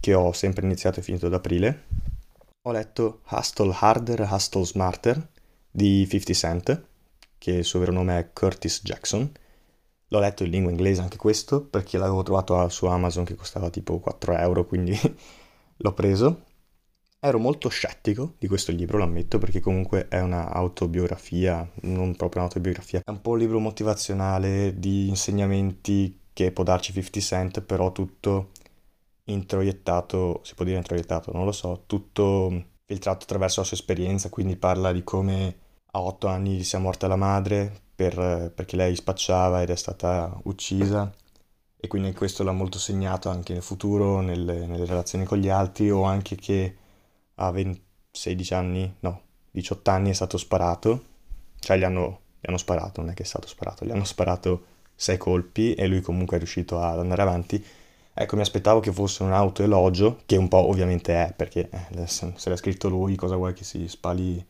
che 0.00 0.12
ho 0.12 0.30
sempre 0.32 0.66
iniziato 0.66 1.00
e 1.00 1.02
finito 1.02 1.24
ad 1.24 1.32
aprile, 1.32 1.84
ho 2.60 2.72
letto 2.72 3.22
Hustle 3.30 3.74
Harder, 3.74 4.28
Hustle 4.30 4.66
Smarter 4.66 5.28
di 5.70 6.06
50 6.06 6.32
Cent, 6.34 6.84
che 7.38 7.52
il 7.52 7.64
suo 7.64 7.78
vero 7.78 7.92
nome 7.92 8.18
è 8.18 8.30
Curtis 8.34 8.82
Jackson. 8.82 9.32
L'ho 10.08 10.18
letto 10.18 10.44
in 10.44 10.50
lingua 10.50 10.72
inglese 10.72 11.00
anche 11.00 11.16
questo, 11.16 11.62
perché 11.62 11.96
l'avevo 11.96 12.22
trovato 12.22 12.68
su 12.68 12.84
Amazon 12.84 13.24
che 13.24 13.34
costava 13.34 13.70
tipo 13.70 13.98
4 13.98 14.36
euro, 14.36 14.66
quindi 14.66 14.94
l'ho 15.78 15.92
preso. 15.94 16.42
Ero 17.26 17.38
molto 17.38 17.70
scettico 17.70 18.34
di 18.36 18.46
questo 18.46 18.70
libro, 18.70 18.98
lo 18.98 19.04
ammetto, 19.04 19.38
perché 19.38 19.58
comunque 19.58 20.08
è 20.08 20.20
un'autobiografia, 20.20 21.66
non 21.84 22.14
proprio 22.16 22.42
un'autobiografia, 22.42 23.00
è 23.02 23.10
un 23.10 23.22
po' 23.22 23.30
un 23.30 23.38
libro 23.38 23.58
motivazionale 23.60 24.78
di 24.78 25.08
insegnamenti 25.08 26.20
che 26.34 26.52
può 26.52 26.64
darci 26.64 26.92
50 26.92 27.20
Cent, 27.20 27.62
però 27.62 27.92
tutto 27.92 28.50
introiettato, 29.24 30.40
si 30.44 30.54
può 30.54 30.66
dire 30.66 30.76
introiettato, 30.76 31.32
non 31.32 31.46
lo 31.46 31.52
so, 31.52 31.84
tutto 31.86 32.66
filtrato 32.84 33.22
attraverso 33.22 33.60
la 33.60 33.66
sua 33.68 33.76
esperienza, 33.78 34.28
quindi 34.28 34.56
parla 34.56 34.92
di 34.92 35.02
come 35.02 35.56
a 35.92 36.00
otto 36.02 36.26
anni 36.26 36.62
sia 36.62 36.78
morta 36.78 37.06
la 37.06 37.16
madre 37.16 37.72
per, 37.94 38.52
perché 38.54 38.76
lei 38.76 38.94
spacciava 38.94 39.62
ed 39.62 39.70
è 39.70 39.76
stata 39.76 40.38
uccisa 40.42 41.10
e 41.74 41.88
quindi 41.88 42.12
questo 42.12 42.44
l'ha 42.44 42.52
molto 42.52 42.78
segnato 42.78 43.30
anche 43.30 43.54
nel 43.54 43.62
futuro, 43.62 44.20
nelle, 44.20 44.66
nelle 44.66 44.84
relazioni 44.84 45.24
con 45.24 45.38
gli 45.38 45.48
altri 45.48 45.90
o 45.90 46.02
anche 46.02 46.36
che 46.36 46.76
a 47.36 47.50
20, 47.50 47.82
16 48.10 48.54
anni, 48.54 48.94
no, 49.00 49.22
18 49.50 49.90
anni 49.90 50.10
è 50.10 50.14
stato 50.14 50.38
sparato, 50.38 51.04
cioè 51.58 51.78
gli 51.78 51.84
hanno, 51.84 52.20
gli 52.40 52.48
hanno 52.48 52.58
sparato, 52.58 53.00
non 53.00 53.10
è 53.10 53.14
che 53.14 53.22
è 53.22 53.26
stato 53.26 53.48
sparato, 53.48 53.84
gli 53.84 53.90
hanno 53.90 54.04
sparato 54.04 54.72
sei 54.94 55.16
colpi 55.16 55.74
e 55.74 55.86
lui 55.86 56.00
comunque 56.00 56.36
è 56.36 56.38
riuscito 56.38 56.80
ad 56.80 56.98
andare 56.98 57.22
avanti 57.22 57.64
Ecco, 58.16 58.36
mi 58.36 58.42
aspettavo 58.42 58.78
che 58.78 58.92
fosse 58.92 59.24
un 59.24 59.32
autoelogio, 59.32 60.20
che 60.24 60.36
un 60.36 60.46
po' 60.46 60.68
ovviamente 60.68 61.12
è, 61.14 61.32
perché 61.34 61.68
eh, 61.68 62.06
se 62.06 62.32
l'ha 62.44 62.56
scritto 62.56 62.88
lui, 62.88 63.16
cosa 63.16 63.34
vuoi 63.34 63.54
che 63.54 63.64
si 63.64 63.88
spali, 63.88 64.44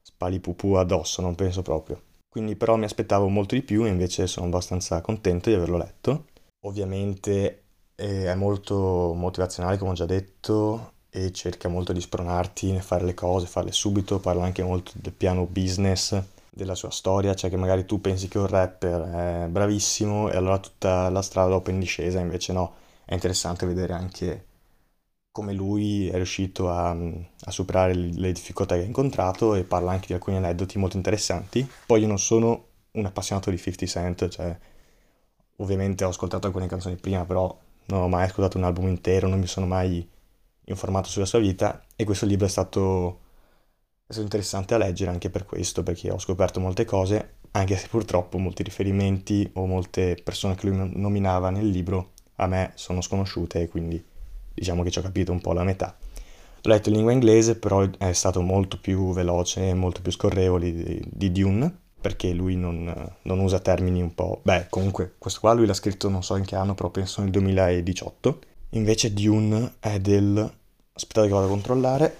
spali 0.00 0.38
pupù 0.38 0.74
addosso, 0.74 1.20
non 1.20 1.34
penso 1.34 1.60
proprio. 1.62 2.00
Quindi 2.28 2.54
però 2.54 2.76
mi 2.76 2.84
aspettavo 2.84 3.26
molto 3.28 3.56
di 3.56 3.62
più 3.62 3.84
e 3.84 3.88
invece 3.88 4.28
sono 4.28 4.46
abbastanza 4.46 5.00
contento 5.00 5.50
di 5.50 5.56
averlo 5.56 5.76
letto. 5.76 6.26
Ovviamente 6.66 7.64
eh, 7.96 8.26
è 8.26 8.34
molto 8.36 9.12
motivazionale, 9.12 9.76
come 9.76 9.90
ho 9.90 9.94
già 9.94 10.06
detto, 10.06 10.92
e 11.10 11.32
cerca 11.32 11.68
molto 11.68 11.92
di 11.92 12.00
spronarti 12.00 12.72
nel 12.72 12.82
fare 12.82 13.04
le 13.04 13.14
cose, 13.14 13.46
farle 13.46 13.72
subito, 13.72 14.20
parla 14.20 14.44
anche 14.44 14.62
molto 14.62 14.92
del 14.94 15.12
piano 15.12 15.44
business, 15.46 16.20
della 16.50 16.74
sua 16.74 16.90
storia, 16.90 17.34
cioè 17.34 17.50
che 17.50 17.56
magari 17.56 17.84
tu 17.84 18.00
pensi 18.00 18.28
che 18.28 18.38
un 18.38 18.46
rapper 18.46 19.44
è 19.44 19.46
bravissimo 19.48 20.30
e 20.30 20.36
allora 20.36 20.58
tutta 20.58 21.08
la 21.08 21.22
strada 21.22 21.50
dopo 21.50 21.70
in 21.70 21.78
discesa, 21.80 22.20
invece 22.20 22.52
no, 22.52 22.74
è 23.04 23.14
interessante 23.14 23.66
vedere 23.66 23.92
anche 23.92 24.44
come 25.32 25.52
lui 25.52 26.08
è 26.08 26.16
riuscito 26.16 26.70
a, 26.70 26.90
a, 26.90 27.50
superare 27.50 27.94
le 27.94 28.32
difficoltà 28.32 28.74
che 28.74 28.82
ha 28.82 28.84
incontrato 28.84 29.54
e 29.54 29.62
parla 29.62 29.92
anche 29.92 30.08
di 30.08 30.12
alcuni 30.14 30.36
aneddoti 30.36 30.76
molto 30.78 30.96
interessanti. 30.96 31.68
Poi 31.86 32.00
io 32.00 32.08
non 32.08 32.18
sono 32.18 32.66
un 32.92 33.06
appassionato 33.06 33.50
di 33.50 33.56
50 33.56 33.86
Cent, 33.86 34.28
cioè 34.28 34.58
ovviamente 35.56 36.04
ho 36.04 36.08
ascoltato 36.08 36.46
alcune 36.46 36.66
canzoni 36.66 36.96
prima, 36.96 37.24
però 37.24 37.56
non 37.86 38.02
ho 38.02 38.08
mai 38.08 38.24
ascoltato 38.24 38.58
un 38.58 38.64
album 38.64 38.88
intero, 38.88 39.28
non 39.28 39.38
mi 39.38 39.46
sono 39.46 39.66
mai 39.66 40.06
informato 40.72 41.08
sulla 41.08 41.26
sua 41.26 41.38
vita 41.38 41.84
e 41.96 42.04
questo 42.04 42.26
libro 42.26 42.46
è 42.46 42.48
stato, 42.50 43.20
è 44.06 44.12
stato 44.12 44.22
interessante 44.22 44.74
a 44.74 44.78
leggere 44.78 45.10
anche 45.10 45.30
per 45.30 45.44
questo, 45.44 45.82
perché 45.82 46.10
ho 46.10 46.18
scoperto 46.18 46.60
molte 46.60 46.84
cose, 46.84 47.36
anche 47.52 47.76
se 47.76 47.88
purtroppo 47.88 48.38
molti 48.38 48.62
riferimenti 48.62 49.48
o 49.54 49.66
molte 49.66 50.16
persone 50.22 50.54
che 50.54 50.68
lui 50.68 50.90
nominava 50.94 51.50
nel 51.50 51.68
libro 51.68 52.12
a 52.36 52.46
me 52.46 52.72
sono 52.74 53.00
sconosciute 53.00 53.62
e 53.62 53.68
quindi 53.68 54.02
diciamo 54.52 54.82
che 54.82 54.90
ci 54.90 54.98
ho 54.98 55.02
capito 55.02 55.32
un 55.32 55.40
po' 55.40 55.52
la 55.52 55.64
metà. 55.64 55.96
L'ho 56.62 56.72
letto 56.72 56.88
in 56.90 56.96
lingua 56.96 57.12
inglese, 57.12 57.56
però 57.56 57.88
è 57.98 58.12
stato 58.12 58.42
molto 58.42 58.78
più 58.78 59.12
veloce 59.12 59.70
e 59.70 59.74
molto 59.74 60.02
più 60.02 60.12
scorrevole 60.12 60.72
di, 60.72 61.02
di 61.06 61.32
Dune. 61.32 61.74
perché 62.00 62.32
lui 62.32 62.56
non, 62.56 62.92
non, 63.22 63.38
usa 63.40 63.60
termini 63.60 64.00
un 64.00 64.14
po'... 64.14 64.40
Beh, 64.42 64.66
comunque, 64.70 65.14
questo 65.18 65.40
qua 65.40 65.52
lui 65.52 65.66
l'ha 65.66 65.74
scritto 65.74 66.08
non 66.08 66.22
so 66.22 66.36
in 66.36 66.44
che 66.44 66.56
anno, 66.56 66.74
però 66.74 66.90
penso 66.90 67.20
nel 67.20 67.30
2018. 67.30 68.38
Invece 68.70 69.12
Dune 69.12 69.74
è 69.80 69.98
del... 69.98 70.58
Aspettate 70.92 71.28
che 71.28 71.32
vado 71.32 71.46
a 71.46 71.50
controllare. 71.50 72.16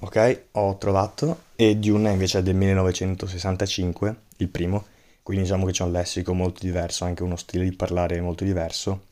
Ok, 0.00 0.46
ho 0.52 0.76
trovato. 0.76 1.44
E 1.56 1.76
Dune 1.76 2.12
invece 2.12 2.38
è 2.38 2.42
del 2.42 2.54
1965, 2.54 4.16
il 4.38 4.48
primo. 4.48 4.84
Quindi 5.22 5.44
diciamo 5.44 5.64
che 5.64 5.72
c'è 5.72 5.84
un 5.84 5.92
lessico 5.92 6.34
molto 6.34 6.60
diverso, 6.60 7.04
anche 7.04 7.22
uno 7.22 7.36
stile 7.36 7.64
di 7.64 7.74
parlare 7.74 8.20
molto 8.20 8.44
diverso. 8.44 9.06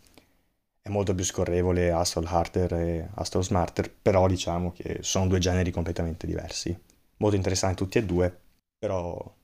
È 0.82 0.88
molto 0.88 1.14
più 1.14 1.24
scorrevole 1.24 1.90
Astral 1.90 2.26
Harder 2.26 2.72
e 2.74 3.08
Astral 3.14 3.44
Smarter, 3.44 3.90
però 3.90 4.26
diciamo 4.26 4.72
che 4.72 4.98
sono 5.00 5.28
due 5.28 5.38
generi 5.38 5.70
completamente 5.70 6.26
diversi. 6.26 6.76
Molto 7.18 7.36
interessanti 7.36 7.76
tutti 7.76 7.98
e 7.98 8.04
due, 8.04 8.40
però 8.78 9.34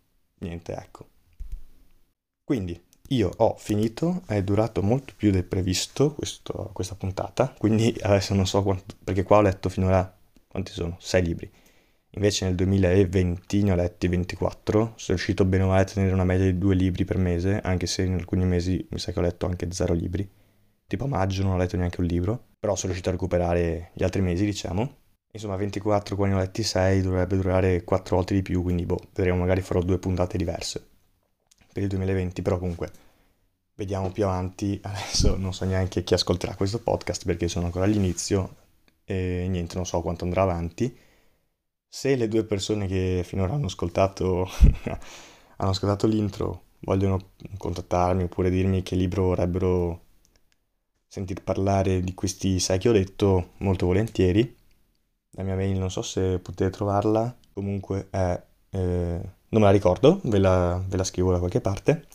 niente, 0.40 0.74
ecco. 0.74 1.06
Quindi 2.44 2.87
io 3.08 3.30
ho 3.36 3.54
finito, 3.56 4.22
è 4.26 4.42
durato 4.42 4.82
molto 4.82 5.14
più 5.16 5.30
del 5.30 5.44
previsto 5.44 6.12
questo, 6.12 6.70
questa 6.72 6.94
puntata, 6.94 7.54
quindi 7.56 7.94
adesso 8.02 8.34
non 8.34 8.46
so 8.46 8.62
quanto, 8.62 8.96
perché 9.02 9.22
qua 9.22 9.38
ho 9.38 9.40
letto 9.40 9.68
finora, 9.68 10.14
quanti 10.46 10.72
sono? 10.72 10.96
Sei 11.00 11.22
libri. 11.22 11.50
Invece 12.12 12.46
nel 12.46 12.54
2020 12.54 13.62
ne 13.62 13.72
ho 13.72 13.74
letti 13.74 14.08
24, 14.08 14.78
sono 14.80 15.16
riuscito 15.16 15.44
bene 15.44 15.64
o 15.64 15.68
male 15.68 15.82
a 15.82 15.84
tenere 15.84 16.12
una 16.12 16.24
media 16.24 16.46
di 16.46 16.58
due 16.58 16.74
libri 16.74 17.04
per 17.04 17.18
mese, 17.18 17.60
anche 17.60 17.86
se 17.86 18.02
in 18.02 18.14
alcuni 18.14 18.44
mesi 18.44 18.84
mi 18.90 18.98
sa 18.98 19.12
che 19.12 19.18
ho 19.18 19.22
letto 19.22 19.46
anche 19.46 19.68
zero 19.70 19.94
libri. 19.94 20.28
Tipo 20.86 21.04
a 21.04 21.08
maggio 21.08 21.42
non 21.42 21.52
ho 21.52 21.56
letto 21.56 21.76
neanche 21.76 22.00
un 22.00 22.06
libro, 22.06 22.46
però 22.58 22.74
sono 22.74 22.92
riuscito 22.92 23.10
a 23.10 23.12
recuperare 23.12 23.90
gli 23.94 24.02
altri 24.02 24.20
mesi, 24.22 24.44
diciamo. 24.44 24.96
Insomma, 25.32 25.56
24 25.56 26.16
qua 26.16 26.26
ne 26.26 26.34
ho 26.34 26.38
letti 26.38 26.62
6, 26.62 27.02
dovrebbe 27.02 27.36
durare 27.36 27.84
4 27.84 28.16
volte 28.16 28.34
di 28.34 28.42
più, 28.42 28.62
quindi 28.62 28.86
boh, 28.86 28.98
vedremo, 29.14 29.38
magari 29.38 29.60
farò 29.60 29.80
due 29.82 29.98
puntate 29.98 30.36
diverse 30.38 30.96
per 31.78 31.82
il 31.82 31.88
2020, 31.88 32.42
però 32.42 32.58
comunque 32.58 32.90
vediamo 33.74 34.10
più 34.10 34.24
avanti. 34.24 34.78
Adesso 34.82 35.36
non 35.36 35.54
so 35.54 35.64
neanche 35.64 36.02
chi 36.02 36.14
ascolterà 36.14 36.54
questo 36.56 36.80
podcast 36.80 37.24
perché 37.24 37.48
sono 37.48 37.66
ancora 37.66 37.84
all'inizio 37.84 38.56
e 39.04 39.46
niente, 39.48 39.76
non 39.76 39.86
so 39.86 40.00
quanto 40.00 40.24
andrà 40.24 40.42
avanti. 40.42 40.96
Se 41.86 42.16
le 42.16 42.28
due 42.28 42.44
persone 42.44 42.86
che 42.86 43.22
finora 43.24 43.54
hanno 43.54 43.66
ascoltato, 43.66 44.48
hanno 45.56 45.70
ascoltato 45.70 46.06
l'intro 46.06 46.64
vogliono 46.80 47.32
contattarmi 47.56 48.24
oppure 48.24 48.50
dirmi 48.50 48.82
che 48.84 48.94
libro 48.94 49.24
vorrebbero 49.24 50.02
sentir 51.08 51.42
parlare 51.42 52.00
di 52.00 52.14
questi 52.14 52.60
sei 52.60 52.78
che 52.78 52.88
ho 52.88 52.92
detto, 52.92 53.54
molto 53.58 53.86
volentieri 53.86 54.56
la 55.32 55.42
mia 55.42 55.54
mail 55.54 55.78
non 55.78 55.90
so 55.90 56.02
se 56.02 56.38
potete 56.40 56.70
trovarla, 56.70 57.36
comunque 57.52 58.08
è... 58.10 58.42
Eh, 58.70 59.36
non 59.50 59.60
me 59.62 59.66
la 59.66 59.70
ricordo, 59.70 60.20
ve 60.24 60.38
la, 60.38 60.82
ve 60.86 60.96
la 60.96 61.04
scrivo 61.04 61.32
da 61.32 61.38
qualche 61.38 61.60
parte. 61.60 62.06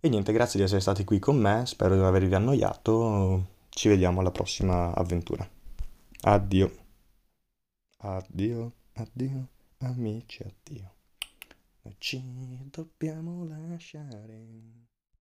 E 0.00 0.08
niente, 0.08 0.32
grazie 0.32 0.58
di 0.58 0.64
essere 0.64 0.80
stati 0.80 1.04
qui 1.04 1.18
con 1.18 1.36
me, 1.36 1.64
spero 1.66 1.94
di 1.94 2.00
non 2.00 2.08
avervi 2.08 2.34
annoiato, 2.34 3.46
ci 3.68 3.88
vediamo 3.88 4.20
alla 4.20 4.30
prossima 4.30 4.94
avventura. 4.94 5.48
Addio. 6.22 6.84
Addio, 7.98 8.72
addio, 8.94 9.48
amici, 9.78 10.42
addio. 10.42 10.94
Ci 11.98 12.20
dobbiamo 12.70 13.46
lasciare. 13.46 14.85